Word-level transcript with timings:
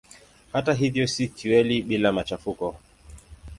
Hata 0.53 0.73
hivyo 0.73 1.07
si 1.07 1.27
fueli 1.27 1.81
bila 1.81 2.11
machafuko. 2.11 2.75